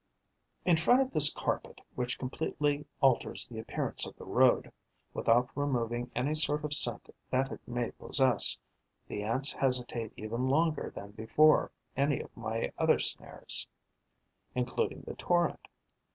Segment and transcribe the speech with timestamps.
[0.65, 4.71] In front of this carpet, which completely alters the appearance of the road,
[5.13, 8.57] without removing any sort of scent that it may possess,
[9.07, 13.67] the Ants hesitate even longer than before any of my other snares,
[14.55, 15.67] including the torrent.